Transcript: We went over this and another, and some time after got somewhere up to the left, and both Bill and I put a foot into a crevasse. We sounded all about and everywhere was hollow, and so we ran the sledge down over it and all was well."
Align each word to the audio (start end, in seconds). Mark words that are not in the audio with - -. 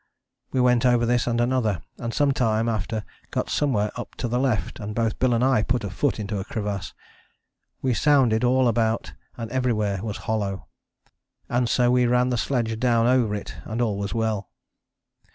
We 0.51 0.59
went 0.59 0.83
over 0.83 1.05
this 1.05 1.27
and 1.27 1.39
another, 1.39 1.83
and 1.99 2.11
some 2.11 2.31
time 2.31 2.67
after 2.67 3.05
got 3.29 3.51
somewhere 3.51 3.91
up 3.95 4.15
to 4.15 4.27
the 4.27 4.39
left, 4.39 4.79
and 4.79 4.95
both 4.95 5.19
Bill 5.19 5.31
and 5.31 5.43
I 5.43 5.61
put 5.61 5.83
a 5.83 5.91
foot 5.91 6.19
into 6.19 6.39
a 6.39 6.43
crevasse. 6.43 6.95
We 7.83 7.93
sounded 7.93 8.43
all 8.43 8.67
about 8.67 9.13
and 9.37 9.51
everywhere 9.51 10.01
was 10.03 10.17
hollow, 10.25 10.65
and 11.49 11.69
so 11.69 11.91
we 11.91 12.07
ran 12.07 12.29
the 12.29 12.37
sledge 12.39 12.79
down 12.79 13.05
over 13.05 13.35
it 13.35 13.53
and 13.63 13.79
all 13.79 13.99
was 13.99 14.11
well." 14.11 14.49